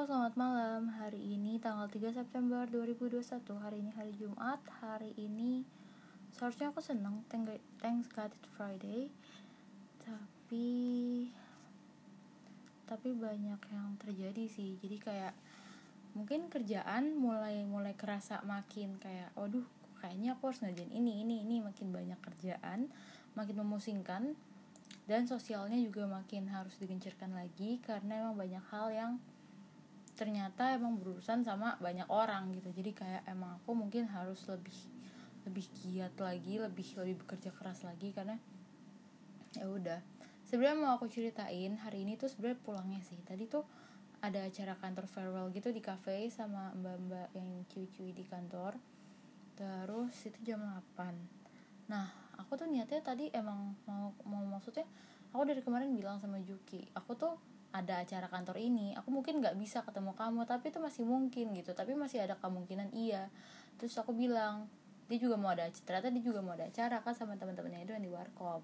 [0.00, 0.88] selamat malam.
[0.96, 3.20] Hari ini tanggal 3 September 2021.
[3.60, 4.56] Hari ini hari Jumat.
[4.80, 5.60] Hari ini
[6.32, 7.20] seharusnya aku seneng.
[7.28, 9.12] Thank thanks God it's Friday.
[10.00, 10.68] Tapi
[12.88, 14.80] tapi banyak yang terjadi sih.
[14.80, 15.36] Jadi kayak
[16.16, 19.68] mungkin kerjaan mulai mulai kerasa makin kayak waduh
[20.00, 22.88] kayaknya aku harus ngerjain ini ini ini makin banyak kerjaan,
[23.36, 24.32] makin memusingkan
[25.04, 29.12] dan sosialnya juga makin harus digencarkan lagi karena emang banyak hal yang
[30.20, 32.68] ternyata emang berurusan sama banyak orang gitu.
[32.76, 34.76] Jadi kayak emang aku mungkin harus lebih
[35.48, 38.36] lebih giat lagi lebih lebih bekerja keras lagi karena
[39.56, 40.04] ya udah.
[40.44, 43.16] Sebenarnya mau aku ceritain hari ini tuh sebenarnya pulangnya sih.
[43.24, 43.64] Tadi tuh
[44.20, 48.76] ada acara kantor farewell gitu di cafe sama mbak-mbak yang cuy-cuy di kantor.
[49.56, 51.40] Terus itu jam 8
[51.90, 52.06] nah
[52.38, 54.86] aku tuh niatnya tadi emang mau mau maksudnya
[55.34, 57.34] aku dari kemarin bilang sama Juki aku tuh
[57.70, 61.70] ada acara kantor ini aku mungkin nggak bisa ketemu kamu tapi itu masih mungkin gitu.
[61.72, 63.30] Tapi masih ada kemungkinan iya.
[63.78, 64.66] Terus aku bilang
[65.06, 68.04] dia juga mau ada ternyata dia juga mau ada acara kan sama teman-temannya itu yang
[68.04, 68.62] di warkop.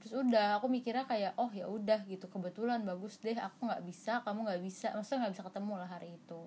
[0.00, 2.26] Terus udah aku mikirnya kayak oh ya udah gitu.
[2.26, 4.86] Kebetulan bagus deh aku nggak bisa kamu nggak bisa.
[4.94, 6.40] Maksudnya nggak bisa ketemu lah hari itu.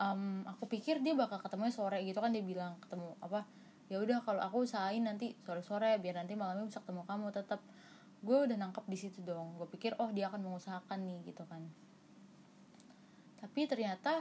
[0.00, 3.44] Um, aku pikir dia bakal ketemu sore gitu kan dia bilang ketemu apa
[3.90, 7.60] ya udah kalau aku usahain nanti sore sore biar nanti malamnya bisa ketemu kamu tetap
[8.20, 9.56] gue udah nangkep di situ dong.
[9.56, 11.64] Gue pikir oh dia akan mengusahakan nih gitu kan.
[13.40, 14.20] Tapi ternyata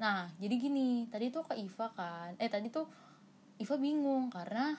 [0.00, 2.88] nah jadi gini tadi tuh ke Iva kan eh tadi tuh
[3.60, 4.72] Iva bingung karena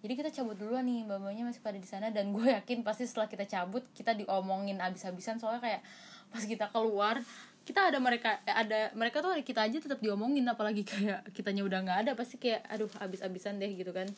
[0.00, 2.08] jadi kita cabut duluan nih mbak-mbaknya masih pada di sana.
[2.08, 5.36] Dan gue yakin pasti setelah kita cabut kita diomongin abis-abisan.
[5.36, 5.82] Soalnya kayak
[6.30, 7.20] pas kita keluar
[7.60, 10.44] kita ada mereka eh, ada mereka tuh ada kita aja tetap diomongin.
[10.48, 14.08] Apalagi kayak kitanya udah nggak ada pasti kayak aduh abis-abisan deh gitu kan.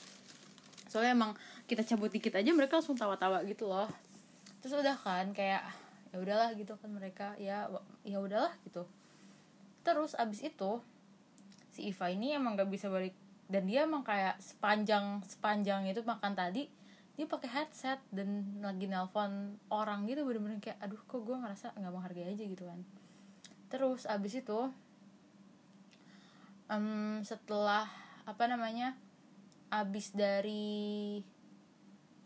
[0.87, 1.33] Soalnya emang
[1.73, 3.89] kita cabut dikit aja mereka langsung tawa-tawa gitu loh.
[4.61, 5.65] Terus udah kan kayak
[6.13, 7.65] ya udahlah gitu kan mereka ya
[8.05, 8.85] ya udahlah gitu.
[9.81, 10.85] Terus abis itu
[11.73, 13.17] si Iva ini emang gak bisa balik
[13.49, 16.69] dan dia emang kayak sepanjang sepanjang itu makan tadi
[17.17, 21.93] dia pakai headset dan lagi nelpon orang gitu bener-bener kayak aduh kok gue ngerasa nggak
[21.93, 22.81] menghargai aja gitu kan.
[23.73, 24.61] Terus abis itu
[26.69, 27.89] um, setelah
[28.29, 28.97] apa namanya
[29.73, 31.21] abis dari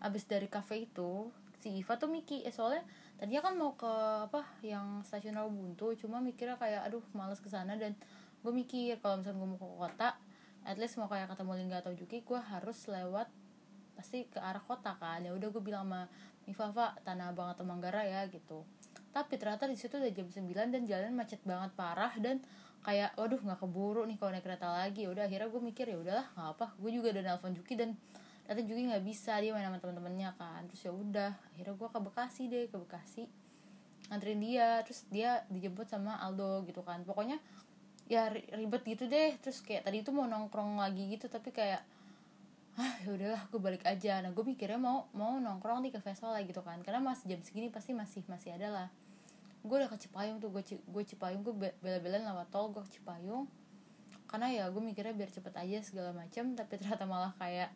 [0.00, 2.84] abis dari cafe itu si Iva tuh Miki eh soalnya
[3.16, 3.92] tadinya kan mau ke
[4.28, 7.96] apa yang stasiun Buntu cuma mikirnya kayak aduh males ke sana dan
[8.44, 10.08] gue mikir kalau misalnya gue mau ke kota
[10.66, 13.30] at least mau kayak ketemu Lingga atau Juki gue harus lewat
[13.96, 15.24] pasti ke arah kota kan.
[15.24, 16.04] Ya udah gue bilang sama
[16.44, 18.68] Iva Fa Tanah Abang atau Manggarai ya gitu.
[19.10, 22.44] Tapi ternyata di situ udah jam 9 dan jalan macet banget parah dan
[22.84, 25.08] kayak waduh nggak keburu nih kalau naik kereta lagi.
[25.08, 26.66] Udah akhirnya gue mikir ya udahlah nggak apa.
[26.76, 27.96] Gue juga udah nelfon Juki dan
[28.46, 30.62] ternyata Juki nggak bisa dia main sama teman-temannya kan.
[30.70, 33.26] Terus ya udah akhirnya gue ke Bekasi deh ke Bekasi.
[34.06, 37.02] Nganterin dia terus dia dijemput sama Aldo gitu kan.
[37.02, 37.42] Pokoknya
[38.06, 39.34] ya ribet gitu deh.
[39.42, 41.82] Terus kayak tadi itu mau nongkrong lagi gitu tapi kayak
[42.78, 44.22] ah ya udahlah gue balik aja.
[44.22, 46.78] Nah gue mikirnya mau mau nongkrong di cafe lagi gitu kan.
[46.86, 48.88] Karena masih jam segini pasti masih masih ada lah.
[49.66, 53.50] Gue udah ke Cipayung tuh gue gue Cipayung gue bela-belain lewat tol gue ke Cipayung.
[54.30, 57.74] Karena ya gue mikirnya biar cepet aja segala macam tapi ternyata malah kayak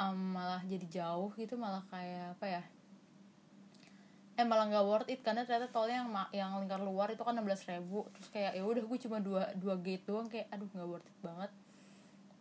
[0.00, 2.62] um, malah jadi jauh gitu malah kayak apa ya?
[4.40, 7.44] Eh malah nggak worth it karena ternyata tolnya yang yang lingkar luar itu kan enam
[7.44, 8.08] belas ribu.
[8.16, 11.18] Terus kayak ya udah gue cuma dua dua gate doang kayak aduh nggak worth it
[11.20, 11.50] banget.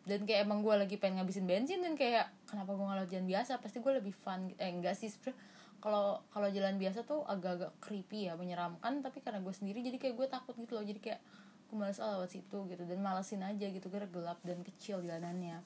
[0.08, 3.52] Dan kayak emang gue lagi pengen ngabisin bensin dan kayak kenapa gue nggak jalan biasa?
[3.59, 5.12] Pasti gue lebih fun eh enggak sih
[5.80, 10.16] kalau kalau jalan biasa tuh agak-agak creepy ya menyeramkan tapi karena gue sendiri jadi kayak
[10.16, 10.86] gue takut gitu loh.
[10.88, 11.19] Jadi kayak
[11.68, 12.84] gue males oh, lewat situ gitu.
[12.88, 15.59] Dan malesin aja gitu karena gelap dan kecil jalanannya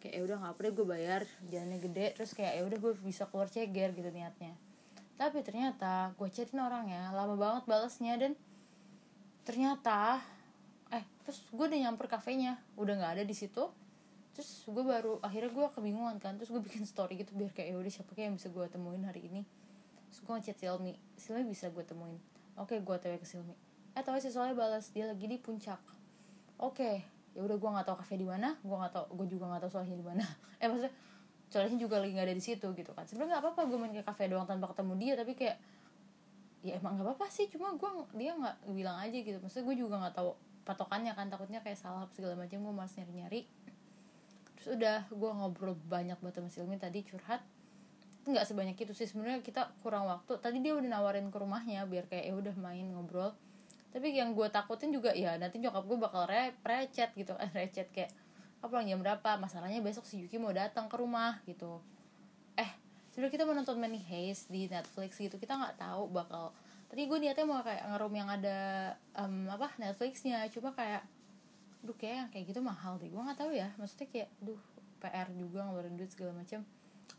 [0.00, 2.06] kayak ya udah nggak apa gue bayar jalannya gede.
[2.16, 4.56] Terus kayak ya udah gue bisa keluar ceger gitu niatnya.
[5.20, 8.32] Tapi ternyata gue chatin orangnya lama banget balesnya dan
[9.44, 10.24] ternyata
[10.90, 13.68] eh terus gue udah nyamper kafenya udah nggak ada di situ.
[14.32, 17.76] Terus gue baru akhirnya gue kebingungan kan terus gue bikin story gitu biar kayak ya
[17.76, 19.44] udah siapa kayak yang bisa gue temuin hari ini?
[20.10, 22.16] Terus gue ngechat Silmi Silmi bisa gue temuin.
[22.56, 25.80] Oke gue tanya ke Silmi eh tau si soalnya balas dia lagi di puncak.
[26.62, 29.62] Oke ya udah gue nggak tahu kafe di mana gue nggak tahu gue juga nggak
[29.66, 30.24] tahu soalnya di mana.
[30.62, 30.92] Eh maksudnya
[31.50, 33.04] soalnya juga lagi nggak ada di situ gitu kan.
[33.06, 35.56] Sebenarnya nggak apa-apa gue main ke kafe doang tanpa ketemu dia tapi kayak
[36.60, 39.38] ya emang nggak apa-apa sih cuma gue dia nggak bilang aja gitu.
[39.38, 40.30] Maksudnya gue juga nggak tahu
[40.66, 43.40] patokannya kan takutnya kayak salah segala macam gue malas nyari-nyari.
[44.58, 47.40] Terus udah gue ngobrol banyak banget sama Silmi tadi curhat.
[48.28, 50.36] Nggak sebanyak itu sih sebenarnya kita kurang waktu.
[50.36, 53.32] Tadi dia udah nawarin ke rumahnya biar kayak ya udah main ngobrol
[53.90, 57.34] tapi yang gue takutin juga ya nanti nyokap gue bakal re recet gitu.
[57.34, 58.14] Kan recet kayak
[58.62, 59.30] apa pulang jam berapa?
[59.42, 61.82] Masalahnya besok si Yuki mau datang ke rumah gitu.
[62.54, 62.70] Eh
[63.10, 66.54] sebenarnya kita mau nonton Money Heist di Netflix gitu kita nggak tahu bakal
[66.86, 68.58] tadi gue niatnya mau kayak ngerum yang ada
[69.18, 70.46] um, apa Netflixnya.
[70.54, 71.02] Cuma kayak
[71.82, 73.10] duh kayak yang kayak gitu mahal deh.
[73.10, 74.60] Gue nggak tahu ya maksudnya kayak duh
[75.02, 76.62] PR juga ngeluarin duit segala macam.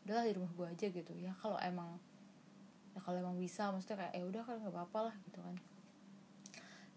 [0.07, 1.13] Udahlah di rumah gue aja gitu.
[1.19, 1.99] Ya kalau emang
[2.95, 5.55] ya kalau emang bisa maksudnya kayak ya udah kan nggak apa-apa lah gitu kan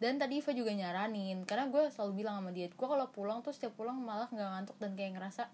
[0.05, 3.57] dan tadi Iva juga nyaranin karena gue selalu bilang sama dia gue kalau pulang tuh
[3.57, 5.49] setiap pulang malah nggak ngantuk dan kayak ngerasa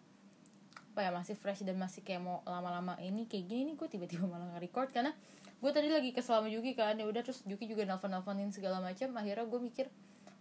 [0.91, 4.27] apa ya masih fresh dan masih kayak mau lama-lama ini kayak gini nih gue tiba-tiba
[4.27, 5.15] malah nge-record karena
[5.61, 9.13] gue tadi lagi kesel sama Juki kan ya udah terus Juki juga nelfon-nelfonin segala macam.
[9.13, 9.87] Akhirnya gue mikir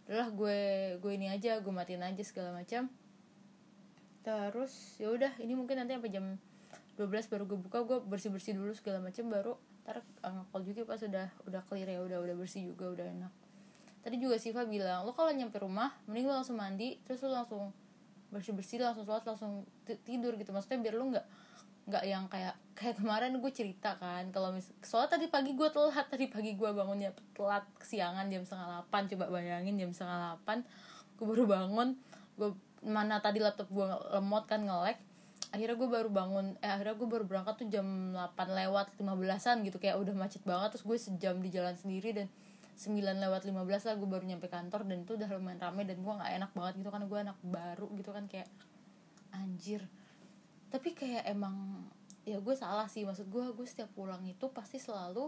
[0.10, 0.60] udahlah gue
[0.98, 2.88] gue ini aja gue matiin aja segala macam.
[4.24, 6.26] Terus ya udah ini mungkin nanti sampai jam
[6.96, 9.54] 12 baru gue buka gue bersih bersih dulu segala macam baru
[9.88, 13.34] ntar ngakal juga pas udah udah clear ya udah udah bersih juga udah enak
[14.00, 17.72] tadi juga Siva bilang lo kalau nyampe rumah mending lo langsung mandi terus lo langsung
[18.30, 19.66] bersih bersih langsung sholat langsung
[20.06, 20.54] tidur gitu.
[20.54, 21.25] Maksudnya biar lo nggak
[21.90, 26.06] nggak yang kayak kayak kemarin gue cerita kan kalau mis soalnya tadi pagi gue telat
[26.06, 30.57] tadi pagi gue bangunnya telat kesiangan jam setengah delapan coba bayangin jam setengah delapan
[31.18, 31.90] gue baru bangun
[32.38, 32.50] gue
[32.86, 35.02] mana tadi laptop gue lemot kan ngelek
[35.50, 39.81] akhirnya gue baru bangun eh akhirnya gue baru berangkat tuh jam 8 lewat 15an gitu
[39.81, 42.30] kayak udah macet banget terus gue sejam di jalan sendiri dan
[42.80, 46.14] 9 lewat 15 lah gue baru nyampe kantor dan itu udah lumayan rame dan gue
[46.16, 48.48] nggak enak banget gitu kan gue anak baru gitu kan kayak
[49.36, 49.84] anjir.
[50.72, 51.84] Tapi kayak emang
[52.24, 55.28] ya gue salah sih maksud gue gue setiap pulang itu pasti selalu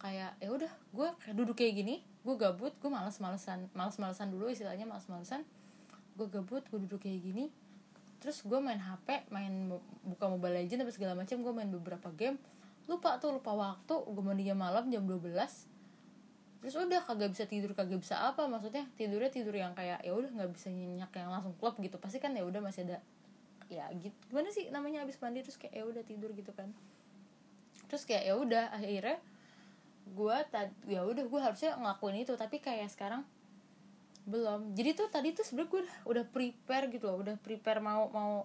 [0.00, 4.28] kayak ya udah gue kayak duduk kayak gini gue gabut gue malas malesan malas malesan
[4.32, 5.44] dulu istilahnya malas malesan
[6.16, 7.48] gue gabut gue duduk kayak gini
[8.20, 9.72] terus gue main hp main
[10.04, 12.36] buka mobile legend apa segala macam gue main beberapa game
[12.84, 15.24] lupa tuh lupa waktu gue mandinya malam jam 12
[16.60, 20.28] terus udah kagak bisa tidur kagak bisa apa maksudnya tidurnya tidur yang kayak ya udah
[20.28, 21.96] nggak bisa nyenyak yang langsung klub gitu.
[21.96, 23.00] Pasti kan ya udah masih ada
[23.70, 26.68] ya gitu gimana sih namanya abis mandi terus kayak ya udah tidur gitu kan.
[27.88, 29.18] Terus kayak ya udah akhirnya
[30.10, 32.36] gue tad ya udah gue harusnya ngelakuin itu.
[32.36, 33.24] Tapi kayak sekarang
[34.28, 34.76] belum.
[34.76, 38.44] Jadi tuh tadi tuh sebenernya gue udah, prepare gitu loh udah prepare mau mau.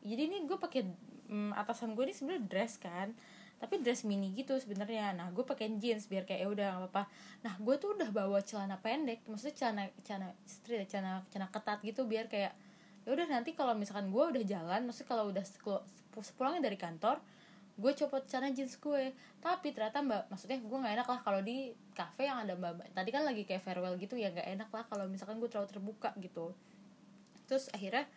[0.00, 0.88] Jadi ini gue pakai
[1.28, 3.12] mm, atasan gue ini sebenarnya dress kan
[3.60, 5.12] tapi dress mini gitu sebenarnya.
[5.12, 7.02] Nah gue pakai jeans biar kayak ya udah gak apa-apa.
[7.44, 12.08] Nah gue tuh udah bawa celana pendek maksudnya celana celana street celana celana ketat gitu
[12.08, 12.56] biar kayak
[13.04, 15.44] ya udah nanti kalau misalkan gue udah jalan maksudnya kalau udah
[16.24, 17.20] sepulangnya dari kantor
[17.80, 19.12] gue copot celana jeans gue.
[19.44, 22.88] Tapi ternyata mbak maksudnya gue nggak enak lah kalau di cafe yang ada mbak, mbak.
[22.96, 26.16] Tadi kan lagi kayak farewell gitu ya nggak enak lah kalau misalkan gue terlalu terbuka
[26.16, 26.56] gitu.
[27.44, 28.08] Terus akhirnya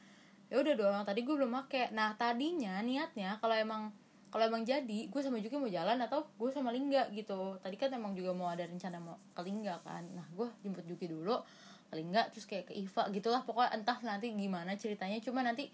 [0.47, 1.91] ya udah doang tadi gue belum make.
[1.91, 3.91] Nah tadinya niatnya kalau emang
[4.33, 7.61] kalau emang jadi gue sama Juki mau jalan atau gue sama Lingga gitu.
[7.61, 10.01] Tadi kan emang juga mau ada rencana mau ke Lingga kan.
[10.09, 11.37] Nah gue jemput Juki dulu
[11.85, 13.45] ke Lingga terus kayak ke Iva gitulah.
[13.45, 15.21] Pokoknya entah nanti gimana ceritanya.
[15.21, 15.69] Cuma nanti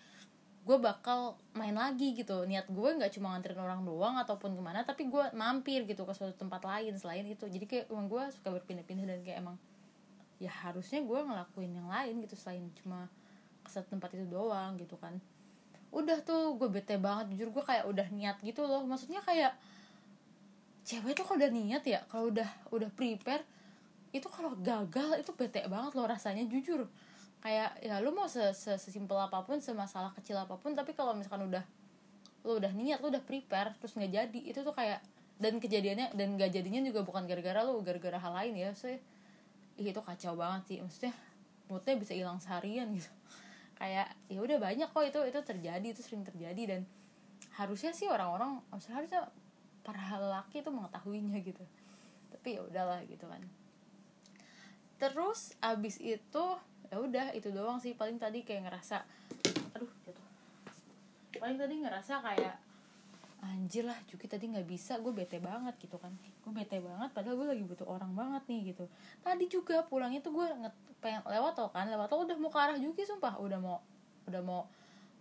[0.67, 2.43] gue bakal main lagi gitu.
[2.43, 6.11] Niat gue nggak cuma nganterin orang doang ataupun ke mana tapi gue mampir gitu ke
[6.11, 7.47] suatu tempat lain selain itu.
[7.47, 9.55] Jadi kayak emang gue suka berpindah-pindah dan kayak emang
[10.35, 13.07] ya harusnya gue ngelakuin yang lain gitu selain cuma
[13.63, 15.15] ke satu tempat itu doang gitu kan
[15.89, 18.85] udah tuh gue bete banget jujur gue kayak udah niat gitu loh.
[18.85, 19.57] Maksudnya kayak
[20.85, 23.45] cewek tuh kalau udah niat ya kalau udah udah prepare
[24.09, 26.85] itu kalau gagal itu bete banget loh rasanya jujur.
[27.39, 31.47] Kayak ya lu mau se sesimpel apa pun semasalah kecil apa pun tapi kalau misalkan
[31.47, 31.63] udah
[32.43, 35.03] lu udah niat lu udah prepare terus nggak jadi itu tuh kayak
[35.39, 38.99] dan kejadiannya dan gak jadinya juga bukan gara-gara lu gara-gara hal lain ya sih
[39.79, 41.15] itu kacau banget sih maksudnya
[41.71, 43.07] moodnya bisa hilang seharian gitu
[43.79, 46.81] kayak ya udah banyak kok itu itu terjadi itu sering terjadi dan
[47.55, 49.31] harusnya sih orang-orang harusnya
[49.81, 51.63] para lelaki itu mengetahuinya gitu.
[52.35, 53.41] Tapi ya udahlah gitu kan.
[54.99, 56.45] Terus abis itu
[56.91, 57.95] ya udah itu doang sih.
[57.95, 59.07] Paling tadi kayak ngerasa
[59.73, 60.27] aduh jatuh
[61.39, 62.55] paling tadi ngerasa kayak
[63.39, 66.11] anjir lah Juki tadi nggak bisa gue bete banget gitu kan.
[66.43, 68.85] Gue bete banget padahal gue lagi butuh orang banget nih gitu.
[69.23, 70.45] Tadi juga pulangnya tuh gue
[70.99, 73.39] pengen lewat tol kan lewat tol udah mau ke arah Juki sumpah.
[73.39, 73.79] Udah mau
[74.27, 74.67] udah mau.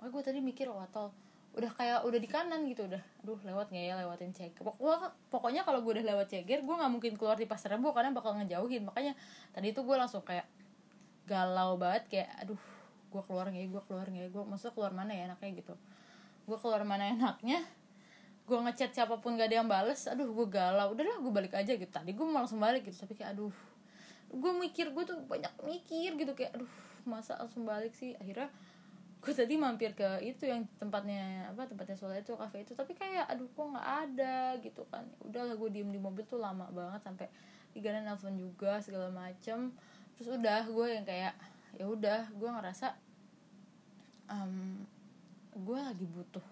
[0.03, 1.15] Oh gue tadi mikir lewat tol
[1.59, 3.03] udah kayak udah di kanan gitu udah.
[3.23, 3.95] Aduh lewat nggak ya?
[4.03, 7.79] Lewatin ceger pokoknya, pokoknya kalau gue udah lewat ceger gue nggak mungkin keluar di pasar
[7.79, 8.83] rebo karena bakal ngejauhin.
[8.83, 9.15] Makanya
[9.55, 10.47] tadi itu gue langsung kayak
[11.29, 12.61] galau banget kayak aduh
[13.09, 13.69] gue keluar nggak ya?
[13.71, 14.31] Gue keluar nggak ya?
[14.35, 15.51] Gue maksudnya keluar mana ya enaknya?
[15.55, 15.75] gitu.
[16.51, 17.63] Gue keluar mana enaknya
[18.49, 20.97] gue ngechat siapa pun gak ada yang bales aduh gue galau.
[20.97, 21.93] Udahlah gue balik aja gitu.
[21.93, 23.53] Tadi gue langsung balik gitu tapi kayak aduh.
[24.33, 26.73] Gue mikir gue tuh banyak mikir gitu kayak aduh
[27.05, 28.17] masa langsung balik sih?
[28.17, 28.49] Akhirnya
[29.19, 32.73] gue tadi mampir ke itu yang tempatnya apa tempatnya soalnya itu kafe itu.
[32.73, 35.05] Tapi kayak aduh kok nggak ada gitu kan.
[35.21, 37.29] Udahlah gue diem di mobil tuh lama banget sampai
[37.77, 39.77] tiga nelfon juga segala macem.
[40.17, 41.37] Terus udah gue yang kayak
[41.77, 42.97] ya udah gue ngerasa
[44.33, 44.83] um,
[45.53, 46.45] gue lagi butuh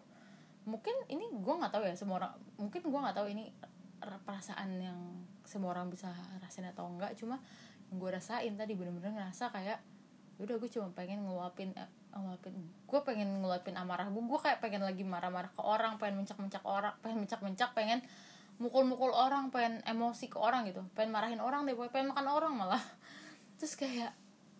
[0.66, 3.54] mungkin ini gue nggak tahu ya semua orang mungkin gue nggak tahu ini
[4.02, 4.98] perasaan yang
[5.46, 6.10] semua orang bisa
[6.42, 7.14] rasain atau enggak.
[7.16, 7.40] Cuma
[7.88, 9.78] yang gue rasain tadi bener-bener ngerasa kayak
[10.36, 14.60] "Ya udah gue cuma pengen ngeluapin eh, ngeluapin gue pengen ngeluapin amarah gue gue kayak
[14.60, 18.04] pengen lagi marah-marah ke orang pengen mencak-mencak orang pengen mencak-mencak pengen
[18.60, 20.84] mukul-mukul orang pengen emosi ke orang gitu.
[20.92, 22.82] Pengen marahin orang deh pengen makan orang malah.
[23.60, 24.12] Terus kayak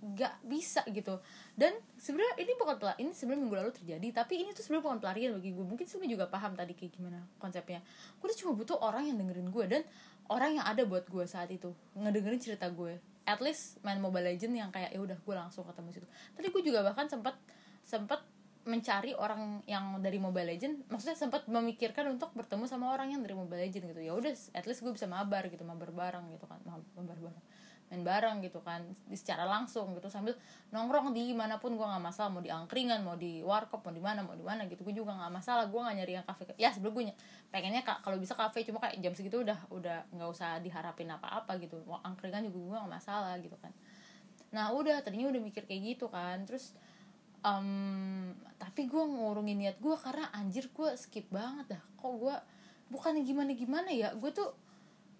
[0.03, 1.19] gak bisa gitu.
[1.57, 4.99] Dan sebenarnya ini bukan pelarian ini sebenarnya minggu lalu terjadi tapi ini tuh sebenarnya bukan
[5.01, 5.65] pelarian bagi gue.
[5.65, 7.81] Mungkin sebenarnya juga paham tadi kayak gimana konsepnya.
[8.21, 9.83] Gue tuh cuma butuh orang yang dengerin gue dan
[10.29, 13.01] orang yang ada buat gue saat itu ngedengerin cerita gue.
[13.27, 16.07] At least main mobile legend yang kayak ya udah gue langsung ketemu situ.
[16.37, 17.35] Tadi gue juga bahkan sempat
[17.83, 18.23] sempat
[18.67, 23.39] mencari orang yang dari Mobile Legend maksudnya sempat memikirkan untuk bertemu sama orang yang dari
[23.39, 24.03] Mobile Legend gitu.
[24.03, 27.47] Ya udah at least gue bisa mabar gitu mabar bareng gitu kan mabar bareng
[27.87, 28.83] main bareng gitu kan
[29.15, 30.35] secara langsung gitu sambil
[30.75, 34.03] nongkrong di mana pun gue nggak masalah mau di angkringan mau di warkop mau di
[34.03, 34.83] mana mau di mana gitu.
[34.83, 36.51] Gue juga nggak masalah gue nggak nyari yang kafe.
[36.59, 37.15] Ya sebelum gue
[37.55, 41.55] pengennya kalau bisa kafe cuma kayak jam segitu udah udah nggak usah diharapin apa apa
[41.63, 41.79] gitu.
[41.87, 43.71] Mau angkringan juga gue nggak masalah gitu kan.
[44.51, 46.75] Nah udah tadinya udah mikir kayak gitu kan terus
[47.47, 51.83] um, tapi gue ngurungin niat gue karena anjir gue skip banget dah.
[52.03, 52.35] Kok gue
[52.91, 54.66] bukannya gimana gimana ya gue tuh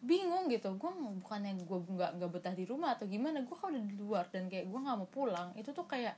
[0.05, 0.75] bingung gitu.
[0.77, 4.25] Gue bukannya gue nggak nggak betah di rumah atau gimana gue kalau udah di luar
[4.29, 6.17] dan kayak gue nggak mau pulang itu tuh kayak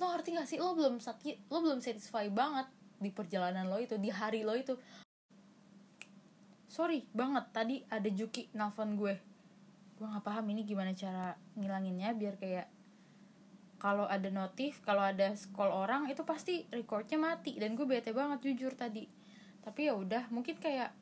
[0.00, 0.58] lo ngerti gak sih?
[0.60, 2.68] Lo belum sakit lo belum satisfy banget
[3.00, 4.76] di perjalanan lo itu di hari lo itu.
[6.70, 9.14] Sorry banget tadi ada Juki nelfon gue.
[10.00, 12.66] Gue nggak paham ini gimana cara ngilanginnya biar kayak
[13.80, 17.56] kalau ada notif kalau ada call orang itu pasti recordnya mati.
[17.60, 19.04] Dan gue bete banget jujur tadi.
[19.60, 20.99] Tapi ya udah mungkin kayak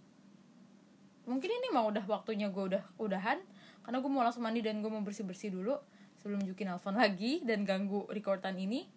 [1.29, 3.39] mungkin ini mau udah waktunya gue udah udahan
[3.85, 5.77] karena gue mau langsung mandi dan gue mau bersih bersih dulu
[6.19, 8.89] sebelum Juki nelfon lagi dan ganggu recordan ini.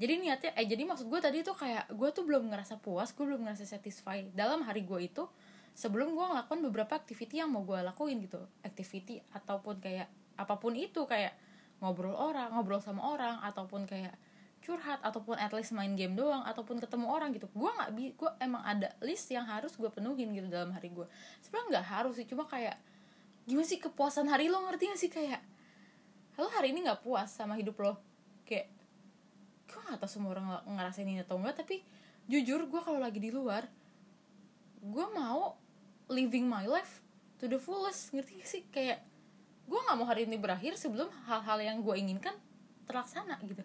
[0.00, 3.24] Jadi niatnya eh jadi maksud gue tadi tuh kayak gue tuh belum ngerasa puas gue
[3.28, 5.28] belum ngerasa satisfied dalam hari gue itu
[5.76, 8.40] sebelum gue ngelakuin beberapa activity yang mau gue lakuin gitu.
[8.64, 10.08] Activity ataupun kayak
[10.40, 11.36] apa pun itu kayak
[11.84, 14.16] ngobrol orang ngobrol sama orang ataupun kayak
[14.60, 17.48] curhat ataupun at least main game doang ataupun ketemu orang gitu.
[17.56, 21.08] Gue nggak bi gue emang ada list yang harus gue penuhin gitu dalam hari gue
[21.40, 22.76] sebenarnya nggak harus sih cuma kayak
[23.48, 25.10] gimana sih kepuasan hari lo ngerti gak sih?
[25.10, 25.40] Kayak
[26.36, 27.96] lo hari ini nggak puas sama hidup lo.
[28.44, 28.68] Kayak
[29.66, 31.82] gue gak tau semua orang ngerasain ini atau enggak tapi
[32.30, 33.66] jujur gue kalau lagi di luar
[34.80, 35.56] gue mau
[36.10, 37.02] living my life
[37.40, 38.62] to the fullest ngerti gak sih?
[38.68, 39.02] Kayak
[39.70, 42.34] gue nggak mau hari ini berakhir sebelum hal-hal yang gue inginkan
[42.90, 43.62] terlaksana gitu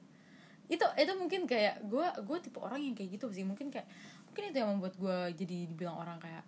[0.66, 3.46] itu itu mungkin kayak gue gue tipe orang yang kayak gitu sih.
[3.46, 3.86] Mungkin kayak
[4.30, 6.44] mungkin itu yang membuat gue jadi dibilang orang kayak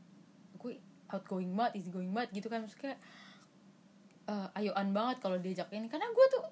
[0.57, 0.81] gue
[1.13, 2.65] outgoing banget easy going banget gitu kan.
[2.65, 2.97] Maksudnya
[4.27, 5.85] uh, ayoan banget kalau diajak ini.
[5.87, 6.43] Karena gue tuh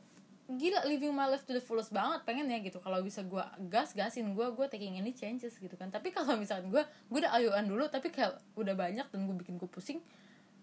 [0.46, 2.78] gila living my life to the fullest banget pengen ya gitu.
[2.78, 5.90] Kalau bisa gue gas gasin gue gue taking any changes gitu kan.
[5.90, 9.58] Tapi kalau misalkan gue gue udah ayoan dulu tapi kayak udah banyak dan gue bikin
[9.58, 10.00] gue pusing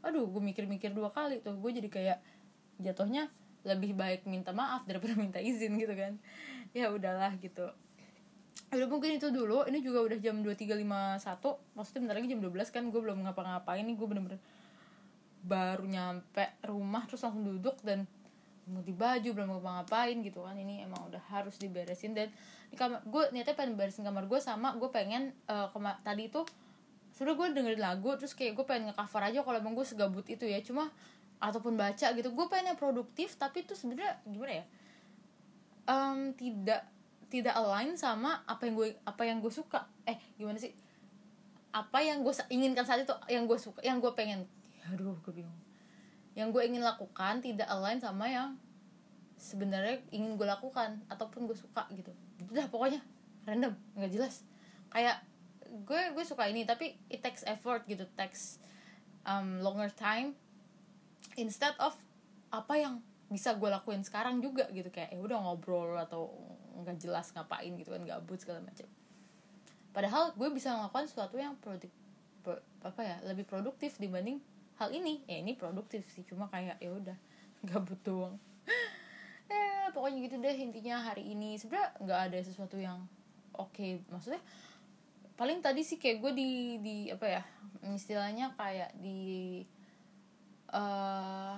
[0.03, 1.59] aduh gue mikir-mikir dua kali tuh.
[1.59, 2.19] Gue jadi kayak
[2.79, 3.27] jatuhnya
[3.62, 6.19] lebih baik minta maaf daripada minta izin gitu kan.
[6.75, 7.71] Ya udahlah gitu.
[8.73, 12.83] Udah mungkin itu dulu ini juga udah jam 23.51 maksudnya bentar lagi jam 12 kan
[12.88, 14.40] gue belum ngapa-ngapain nih gue bener-bener
[15.45, 18.09] baru nyampe rumah terus langsung duduk dan
[18.62, 20.57] ganti baju belum ngapa-ngapain gitu kan.
[20.57, 22.33] Ini emang udah harus diberesin dan
[22.73, 25.69] di kamar gue niatnya pengen beresin kamar gue sama gue pengen uh,
[26.00, 26.40] tadi itu
[27.12, 30.49] sudah gue dengerin lagu terus kayak gue pengen ngecover aja kalau emang gue segabut itu
[30.49, 30.62] ya.
[30.64, 30.88] Cuma
[31.43, 34.65] ataupun baca gitu gue pengen yang produktif tapi itu sebenarnya gimana ya?
[35.83, 36.87] Um, tidak
[37.27, 39.91] tidak align sama apa yang gue apa yang gue suka.
[40.07, 40.71] Eh gimana sih?
[41.75, 44.47] Apa yang gue inginkan saat itu yang gue suka yang gue pengen.
[44.95, 45.59] Aduh gue bingung.
[46.39, 48.55] Yang gue ingin lakukan tidak align sama yang
[49.35, 52.15] sebenarnya ingin gue lakukan ataupun gue suka gitu.
[52.47, 53.03] Udah pokoknya
[53.43, 54.47] random nggak jelas.
[54.95, 55.27] Kayak
[55.67, 58.61] gue gue suka ini tapi it takes effort gitu takes
[59.25, 60.37] um, longer time
[61.37, 61.95] instead of
[62.53, 62.95] apa yang
[63.33, 66.29] bisa gue lakuin sekarang juga gitu kayak ya udah ngobrol atau
[66.85, 68.85] nggak jelas ngapain gitu kan gabut segala macam.
[69.93, 71.93] Padahal gue bisa melakukan sesuatu yang produktif
[72.83, 74.41] apa ya lebih produktif dibanding
[74.77, 75.25] hal ini.
[75.25, 77.17] Ya ini produktif sih cuma kayak ya udah
[77.73, 78.37] gabut doang.
[79.53, 81.61] Ya pokoknya gitu deh intinya hari ini.
[81.61, 83.05] Sebenarnya nggak ada sesuatu yang
[83.53, 83.77] oke.
[83.77, 84.01] Okay.
[84.09, 84.41] maksudnya
[85.37, 87.43] paling tadi sih kayak gue di di apa ya
[87.93, 89.61] istilahnya kayak di
[90.73, 91.57] uh,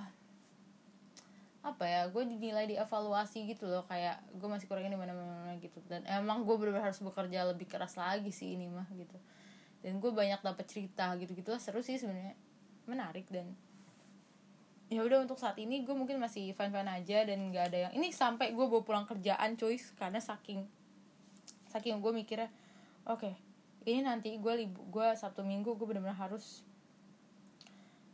[1.65, 5.81] apa ya gue dinilai dievaluasi gitu loh kayak gue masih kurang ini mana mana gitu.
[5.89, 9.17] Dan emang gue benar harus bekerja lebih keras lagi sih ini mah gitu.
[9.81, 12.37] Dan gue banyak dapat cerita gitu gitulah seru sih sebenarnya.
[12.85, 13.57] Menarik dan
[14.85, 17.93] ya udah untuk saat ini gue mungkin masih fine fine aja dan nggak ada yang
[17.97, 20.61] ini sampai gue bawa pulang kerjaan cuy karena saking
[21.73, 22.53] saking gue mikirnya
[23.09, 23.33] oke okay,
[23.89, 26.61] ini nanti gue libu gue sabtu minggu gue benar-benar harus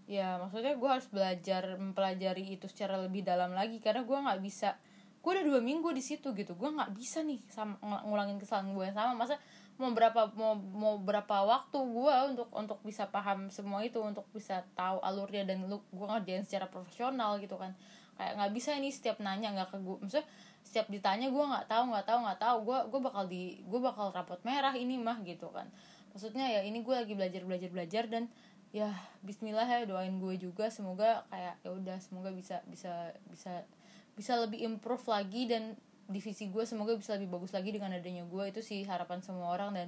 [0.10, 4.78] ya maksudnya gue harus belajar mempelajari itu secara lebih dalam lagi karena gue nggak bisa.
[5.22, 8.84] Gue udah dua minggu di situ gitu gue nggak bisa nih sama ngulangin kesalahan gue
[8.90, 9.14] yang sama.
[9.14, 9.38] Masa
[9.82, 14.62] mau berapa mau mau berapa waktu gue untuk untuk bisa paham semua itu untuk bisa
[14.78, 17.74] tahu alurnya dan lu gue ngerjain secara profesional gitu kan.
[18.18, 20.28] Kayak nggak bisa ini setiap nanya nggak ke gue maksudnya
[20.62, 24.14] setiap ditanya gue nggak tahu nggak tahu nggak tahu gue gue bakal di gue bakal
[24.14, 25.66] rapot merah ini mah gitu kan.
[26.12, 28.28] Maksudnya ya ini gue lagi belajar belajar belajar dan
[28.72, 30.72] ya Bismillah ya doain gue juga.
[30.72, 33.68] Semoga kayak ya udah semoga bisa bisa bisa
[34.16, 35.76] bisa lebih improve lagi dan
[36.12, 38.44] divisi gue semoga bisa lebih bagus lagi dengan adanya gue.
[38.50, 39.88] Itu sih harapan semua orang dan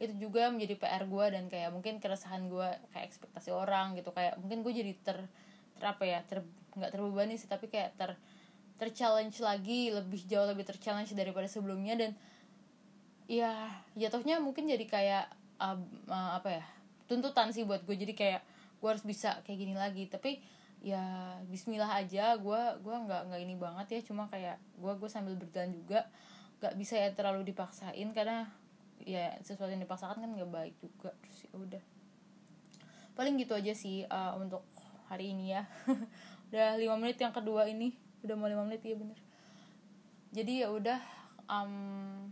[0.00, 4.10] itu juga menjadi PR gue dan kayak mungkin keresahan gue kayak ekspektasi orang gitu.
[4.10, 5.18] Kayak mungkin gue jadi ter,
[5.76, 6.40] ter apa ya ter
[6.72, 8.16] nggak terbebani sih tapi kayak ter
[8.80, 11.94] ter challenge lagi lebih jauh lebih ter challenge daripada sebelumnya.
[12.00, 12.10] Dan
[13.28, 15.24] ya jatuhnya mungkin jadi kayak
[15.60, 16.64] uh, uh, apa ya
[17.12, 17.92] tuntutan sih buat gue.
[17.92, 18.40] Jadi kayak
[18.80, 20.08] gue harus bisa kayak gini lagi.
[20.08, 20.40] Tapi
[20.80, 22.40] ya Bismillah aja.
[22.40, 24.00] Gue gue nggak nggak ini banget ya.
[24.08, 26.08] Cuma kayak gue gue sambil berjalan juga.
[26.64, 28.08] Nggak bisa ya terlalu dipaksain.
[28.16, 28.48] Karena
[29.04, 31.12] ya sesuatu yang dipaksakan kan nggak baik juga.
[31.20, 31.82] Terus ya udah.
[33.12, 34.64] Paling gitu aja sih uh, untuk
[35.12, 35.68] hari ini ya.
[36.52, 37.92] Udah lima menit yang kedua ini.
[38.24, 39.16] Udah mau lima menit ya bener.
[40.32, 41.00] Jadi ya udah
[41.44, 42.28] um,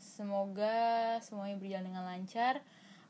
[0.00, 2.64] semoga semuanya berjalan dengan lancar.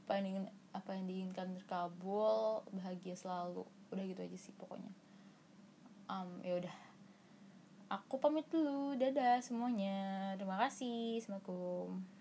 [0.06, 3.62] Apa yang ingin apa yang diinginkan terkabul bahagia selalu.
[3.94, 4.90] Udah gitu aja sih pokoknya.
[6.10, 6.76] Um, ya udah.
[7.94, 8.98] Aku pamit dulu.
[8.98, 10.34] Dadah semuanya.
[10.34, 11.22] Terima kasih.
[11.22, 12.13] Assalamualaikum